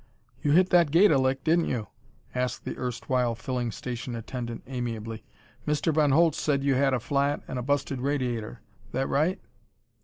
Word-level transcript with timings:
"You 0.41 0.53
hit 0.53 0.71
that 0.71 0.89
gate 0.89 1.11
a 1.11 1.19
lick, 1.19 1.43
didn't 1.43 1.67
you?" 1.67 1.89
asked 2.33 2.65
the 2.65 2.75
erstwhile 2.75 3.35
filling 3.35 3.71
station 3.71 4.15
attendant 4.15 4.63
amiably. 4.65 5.23
"Mr. 5.67 5.93
Von 5.93 6.09
Holtz 6.09 6.41
said 6.41 6.63
you 6.63 6.73
had 6.73 6.95
a 6.95 6.99
flat 6.99 7.43
and 7.47 7.59
a 7.59 7.61
busted 7.61 8.01
radiator. 8.01 8.61
That 8.93 9.07
right?" 9.09 9.39